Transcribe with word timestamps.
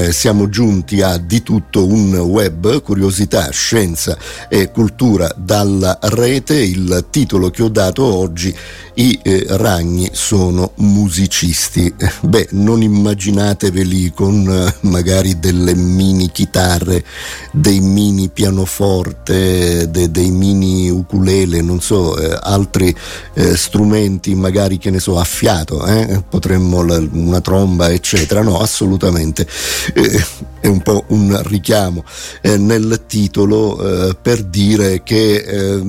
eh, 0.00 0.12
siamo 0.12 0.48
giunti 0.48 1.02
a 1.02 1.18
di 1.18 1.42
tutto 1.42 1.86
un 1.86 2.14
web, 2.14 2.80
curiosità, 2.82 3.50
scienza 3.50 4.16
e 4.48 4.70
cultura 4.70 5.30
dalla 5.36 5.98
rete. 6.00 6.54
Il 6.54 7.06
titolo 7.10 7.50
che 7.50 7.62
ho 7.62 7.68
dato 7.68 8.02
oggi 8.04 8.54
i 8.94 9.18
eh, 9.22 9.44
ragni 9.48 10.08
sono 10.12 10.72
musicisti. 10.76 11.92
Beh, 12.22 12.48
non 12.52 12.82
immaginateveli 12.82 14.12
con 14.12 14.48
eh, 14.48 14.74
magari 14.88 15.38
delle 15.38 15.74
mini 15.74 16.30
chitarre, 16.30 17.04
dei 17.52 17.80
mini 17.80 18.28
pianoforte, 18.28 19.90
de, 19.90 20.10
dei 20.10 20.30
mini 20.30 20.90
ukulele, 20.90 21.62
non 21.62 21.80
so, 21.80 22.18
eh, 22.18 22.38
altri 22.40 22.94
eh, 23.34 23.56
strumenti 23.56 24.34
magari 24.34 24.78
che 24.78 24.90
ne 24.90 25.00
so, 25.00 25.18
a 25.18 25.24
fiato, 25.24 25.86
eh? 25.86 26.22
potremmo 26.28 26.82
la, 26.82 26.98
una 27.12 27.40
tromba, 27.40 27.90
eccetera. 27.90 28.42
No, 28.42 28.58
assolutamente. 28.58 29.46
Eh, 29.96 30.59
è 30.60 30.66
un 30.66 30.82
po' 30.82 31.04
un 31.08 31.40
richiamo 31.44 32.04
eh, 32.42 32.58
nel 32.58 33.04
titolo 33.06 34.08
eh, 34.08 34.16
per 34.20 34.44
dire 34.44 35.02
che 35.02 35.36
eh, 35.36 35.82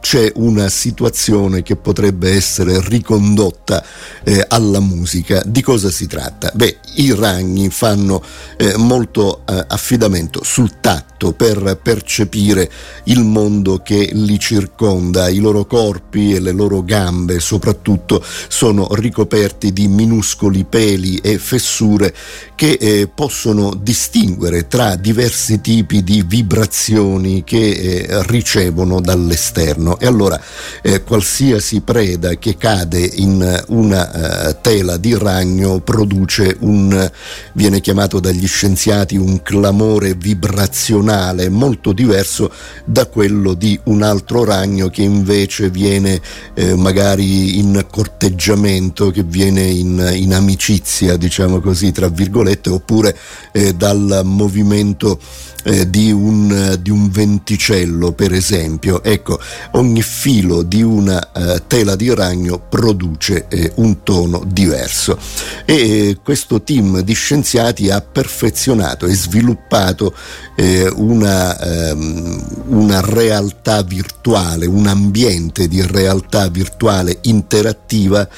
c'è 0.00 0.32
una 0.34 0.68
situazione 0.68 1.62
che 1.62 1.76
potrebbe 1.76 2.32
essere 2.32 2.80
ricondotta 2.82 3.84
eh, 4.24 4.44
alla 4.48 4.80
musica. 4.80 5.42
Di 5.46 5.62
cosa 5.62 5.90
si 5.90 6.06
tratta? 6.06 6.50
Beh, 6.54 6.78
i 6.96 7.14
ragni 7.14 7.70
fanno 7.70 8.22
eh, 8.56 8.76
molto 8.76 9.42
eh, 9.46 9.64
affidamento 9.68 10.42
sul 10.42 10.80
tatto 10.80 11.32
per 11.32 11.78
percepire 11.82 12.70
il 13.04 13.22
mondo 13.22 13.78
che 13.78 14.10
li 14.12 14.38
circonda. 14.38 15.28
I 15.28 15.38
loro 15.38 15.64
corpi 15.66 16.34
e 16.34 16.40
le 16.40 16.52
loro 16.52 16.82
gambe 16.82 17.38
soprattutto 17.38 18.22
sono 18.48 18.88
ricoperti 18.90 19.72
di 19.72 19.86
minuscoli 19.88 20.64
peli 20.64 21.16
e 21.16 21.38
fessure 21.38 22.14
che 22.54 23.10
possono 23.14 23.74
distinguere 23.74 24.15
distinguere 24.16 24.66
tra 24.66 24.96
diversi 24.96 25.60
tipi 25.60 26.02
di 26.02 26.24
vibrazioni 26.26 27.44
che 27.44 27.68
eh, 27.70 28.22
ricevono 28.26 29.00
dall'esterno. 29.00 29.98
E 29.98 30.06
allora 30.06 30.40
eh, 30.80 31.02
qualsiasi 31.02 31.82
preda 31.82 32.34
che 32.36 32.56
cade 32.56 32.98
in 32.98 33.64
una 33.68 34.48
eh, 34.48 34.60
tela 34.62 34.96
di 34.96 35.16
ragno 35.16 35.80
produce 35.80 36.56
un, 36.60 37.10
viene 37.52 37.80
chiamato 37.80 38.18
dagli 38.18 38.46
scienziati 38.46 39.16
un 39.16 39.42
clamore 39.42 40.14
vibrazionale 40.14 41.50
molto 41.50 41.92
diverso 41.92 42.50
da 42.86 43.06
quello 43.06 43.52
di 43.52 43.78
un 43.84 44.02
altro 44.02 44.44
ragno 44.44 44.88
che 44.88 45.02
invece 45.02 45.68
viene 45.68 46.20
eh, 46.54 46.74
magari 46.74 47.58
in 47.58 47.84
corteggiamento, 47.90 49.10
che 49.10 49.22
viene 49.22 49.62
in, 49.62 50.10
in 50.14 50.32
amicizia, 50.32 51.16
diciamo 51.16 51.60
così, 51.60 51.92
tra 51.92 52.08
virgolette, 52.08 52.70
oppure 52.70 53.16
eh, 53.52 53.74
dal 53.74 54.05
al 54.12 54.24
movimento 54.24 55.18
eh, 55.66 55.90
di, 55.90 56.12
un, 56.12 56.78
di, 56.80 56.90
un, 56.90 57.10
venticello, 57.10 58.12
per 58.12 58.32
esempio. 58.32 59.02
Ecco, 59.02 59.40
ogni 59.72 60.02
filo 60.02 60.62
di 60.62 60.80
una 60.82 61.32
eh, 61.32 61.62
tela 61.66 61.96
di 61.96 62.14
ragno 62.14 62.60
produce 62.68 63.46
eh, 63.48 63.72
un 63.76 64.02
tono 64.04 64.44
diverso. 64.46 65.18
E 65.64 65.74
eh, 65.74 66.18
questo 66.22 66.62
team 66.62 67.00
di 67.00 67.14
scienziati 67.14 67.90
ha 67.90 68.00
perfezionato 68.00 69.06
e 69.06 69.14
sviluppato 69.14 70.14
eh, 70.54 70.88
una, 70.94 71.58
ehm, 71.58 72.44
una 72.68 73.00
realtà 73.00 73.82
virtuale, 73.82 74.66
un 74.66 74.86
ambiente 74.86 75.66
di 75.66 75.82
realtà 75.84 76.48
virtuale 76.48 77.18
interattiva 77.22 78.28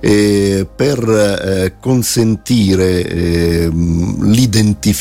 eh, 0.00 0.66
per 0.74 1.76
consentire 1.78 3.06
ehm, 3.06 4.30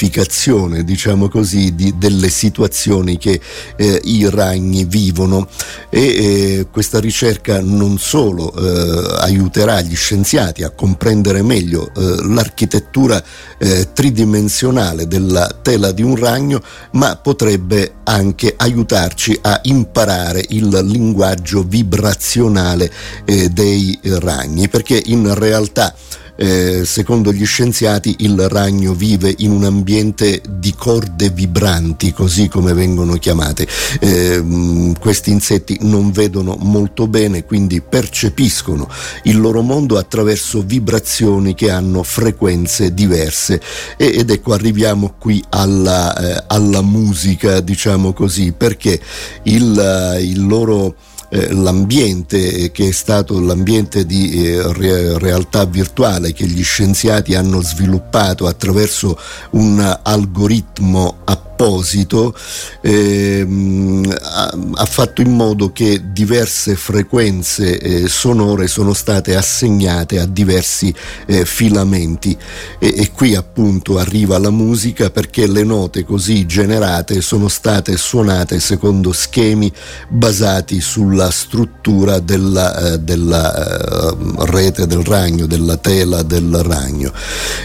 l'identificazione, 0.09 0.83
diciamo 0.83 1.29
così, 1.29 1.75
di, 1.75 1.93
delle 1.97 2.29
situazioni 2.29 3.17
che 3.17 3.39
eh, 3.75 4.02
i 4.05 4.27
ragni 4.29 4.85
vivono. 4.85 5.47
E 5.89 6.02
eh, 6.02 6.67
questa 6.71 6.99
ricerca 6.99 7.61
non 7.61 7.97
solo 7.97 8.53
eh, 8.53 9.17
aiuterà 9.19 9.81
gli 9.81 9.95
scienziati 9.95 10.64
a 10.64 10.71
comprendere 10.71 11.42
meglio 11.42 11.92
eh, 11.95 12.25
l'architettura 12.27 13.23
eh, 13.58 13.89
tridimensionale 13.93 15.08
della 15.08 15.48
tela 15.61 15.92
di 15.92 16.02
un 16.02 16.15
ragno, 16.15 16.61
ma 16.93 17.15
potrebbe 17.15 17.93
anche 18.03 18.53
aiutarci 18.58 19.37
a 19.42 19.59
imparare 19.64 20.43
il 20.49 20.67
linguaggio 20.83 21.64
vibrazionale 21.64 22.92
eh, 23.25 23.49
dei 23.49 23.98
ragni, 24.03 24.67
perché 24.67 25.02
in 25.05 25.33
realtà 25.36 25.93
eh, 26.42 26.86
secondo 26.86 27.33
gli 27.33 27.45
scienziati 27.45 28.16
il 28.20 28.48
ragno 28.48 28.94
vive 28.94 29.33
in 29.39 29.52
un 29.52 29.66
ambiente 29.66 30.42
di 30.50 30.73
corde 30.73 31.32
vibranti, 31.32 32.14
così 32.14 32.48
come 32.48 32.72
vengono 32.73 33.16
chiamate. 33.16 33.67
Eh, 34.00 34.94
questi 34.98 35.32
insetti 35.32 35.80
non 35.82 36.11
vedono 36.11 36.55
molto 36.58 37.08
bene, 37.08 37.44
quindi 37.44 37.82
percepiscono 37.82 38.89
il 39.23 39.38
loro 39.38 39.61
mondo 39.61 39.98
attraverso 39.98 40.61
vibrazioni 40.61 41.55
che 41.55 41.70
hanno 41.70 42.04
frequenze 42.04 42.94
diverse. 42.94 43.60
E, 43.98 44.14
ed 44.20 44.30
ecco, 44.30 44.54
arriviamo 44.54 45.16
qui 45.20 45.44
alla, 45.49 46.16
eh, 46.16 46.44
alla 46.48 46.82
musica, 46.82 47.60
diciamo 47.60 48.14
così, 48.14 48.54
perché 48.54 48.98
il, 49.44 50.17
il 50.22 50.48
loro 50.48 50.95
eh, 51.30 51.54
l'ambiente 51.54 52.72
che 52.72 52.88
è 52.88 52.92
stato 52.92 53.40
l'ambiente 53.40 54.06
di 54.06 54.45
eh, 54.45 54.73
re- 54.73 55.17
realtà 55.17 55.66
virtuale 55.66 56.34
che 56.34 56.45
gli 56.45 56.64
scienziati 56.64 57.36
hanno 57.36 57.62
sviluppato 57.62 58.48
attraverso 58.48 59.17
un 59.52 60.00
algoritmo 60.04 61.17
apposito 61.23 61.48
apposito 61.59 62.33
ehm, 62.80 64.15
ha, 64.21 64.86
fatto 64.86 65.21
in 65.21 65.36
modo 65.36 65.73
che 65.73 66.02
diverse 66.14 66.77
frequenze 66.77 67.77
eh, 67.77 68.08
sonore 68.08 68.67
sono 68.67 68.93
state 68.93 69.36
assegnate 69.36 70.19
a 70.19 70.25
diversi 70.25 70.93
eh, 71.25 71.43
filamenti. 71.43 72.37
E, 72.80 72.93
e, 72.95 73.11
qui 73.11 73.36
appunto 73.36 73.98
arriva 73.98 74.37
la 74.37 74.52
musica 74.52 75.09
perché 75.09 75.48
le 75.48 75.65
note 75.65 76.05
così 76.05 76.45
generate 76.45 77.19
sono 77.19 77.49
state 77.49 77.98
suonate 77.98 78.61
secondo 78.61 79.11
schemi 79.11 79.71
basati 80.08 80.80
sulla 80.80 81.30
struttura 81.30 82.19
della, 82.19 82.93
eh, 82.93 82.99
della 82.99 84.11
eh, 84.11 84.15
rete 84.45 84.87
del 84.87 85.03
ragno, 85.03 85.45
della 85.45 85.75
tela 85.75 86.23
del 86.23 86.55
ragno. 86.64 87.11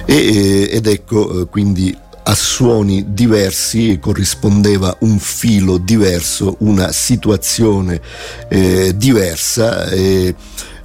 E, 0.04 0.68
ed 0.72 0.86
ecco 0.88 1.42
eh, 1.42 1.46
quindi 1.46 1.96
a 2.26 2.34
suoni 2.34 3.12
diversi 3.12 3.98
corrispondeva 4.00 4.96
un 5.00 5.18
filo 5.18 5.78
diverso, 5.78 6.56
una 6.60 6.90
situazione 6.92 8.00
eh, 8.48 8.96
diversa. 8.96 9.88
Eh, 9.90 10.34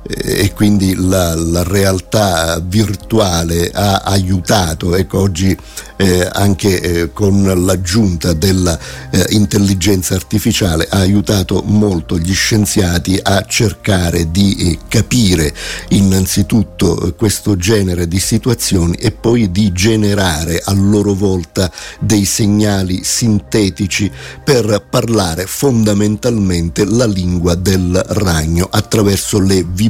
e 0.02 0.54
quindi 0.54 0.96
la, 0.96 1.36
la, 1.36 1.64
realtà 1.64 2.60
virtuale 2.60 3.70
ha 3.70 3.98
aiutato, 3.98 4.96
ecco 4.96 5.20
oggi 5.20 5.56
eh, 5.98 6.28
anche 6.32 6.82
eh, 6.82 7.14
con 7.14 7.44
l'aggiunta 7.66 8.32
dell'intelligenza 8.34 10.14
eh, 10.14 10.18
artificiale 10.18 10.88
ha 10.90 11.00
aiutato 11.00 11.62
molto 11.66 12.18
gli 12.18 12.34
scienziati 12.34 13.20
a 13.22 13.44
cercare 13.46 14.32
di 14.32 14.56
eh, 14.56 14.80
capire 14.88 15.54
innanzitutto 15.90 17.08
eh, 17.08 17.16
questo 17.16 17.58
genere 17.58 18.08
di 18.08 18.20
situazioni 18.20 18.96
e 18.96 19.12
poi 19.12 19.52
di 19.52 19.72
generare 19.74 20.62
a 20.64 20.74
loro 20.74 21.14
volta 21.14 21.70
dei 22.00 22.24
segnali 22.24 23.02
sintetici 23.04 24.10
per 24.44 24.86
parlare 24.90 25.46
fondamentalmente 25.46 26.86
la 26.86 27.06
lingua 27.06 27.56
del 27.56 28.02
ragno 28.08 28.68
attraverso 28.72 29.40
le 29.40 29.64
vibrazioni 29.64 29.88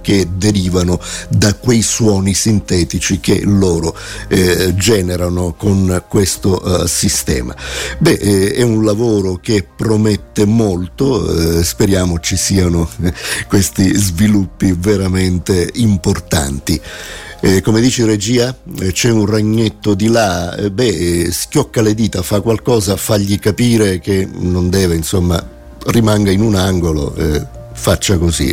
che 0.00 0.28
derivano 0.36 1.00
da 1.28 1.54
quei 1.54 1.82
suoni 1.82 2.34
sintetici 2.34 3.20
che 3.20 3.42
loro 3.44 3.96
eh, 4.28 4.74
generano 4.76 5.54
con 5.54 6.04
questo 6.08 6.60
uh, 6.62 6.86
sistema. 6.86 7.54
Beh, 7.98 8.12
eh, 8.12 8.52
è 8.54 8.62
un 8.62 8.84
lavoro 8.84 9.36
che 9.36 9.66
promette 9.76 10.44
molto, 10.44 11.58
eh, 11.58 11.64
speriamo 11.64 12.18
ci 12.20 12.36
siano 12.36 12.88
eh, 13.02 13.12
questi 13.48 13.94
sviluppi 13.94 14.74
veramente 14.76 15.70
importanti. 15.74 16.80
Eh, 17.40 17.60
come 17.60 17.80
dice 17.80 18.04
regia, 18.04 18.54
eh, 18.80 18.90
c'è 18.90 19.10
un 19.10 19.24
ragnetto 19.24 19.94
di 19.94 20.08
là, 20.08 20.56
eh, 20.56 20.72
beh, 20.72 21.30
schiocca 21.30 21.80
le 21.82 21.94
dita, 21.94 22.22
fa 22.22 22.40
qualcosa, 22.40 22.96
fagli 22.96 23.38
capire 23.38 24.00
che 24.00 24.28
non 24.30 24.68
deve, 24.70 24.96
insomma, 24.96 25.40
rimanga 25.86 26.32
in 26.32 26.40
un 26.40 26.56
angolo, 26.56 27.14
faccia 27.72 28.18
così. 28.18 28.52